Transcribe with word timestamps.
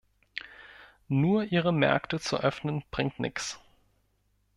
Nur 1.09 1.51
Ihre 1.51 1.71
Märkte 1.71 2.19
zu 2.19 2.39
öffnen 2.39 2.83
bringt 2.89 3.19
nichts. 3.19 3.59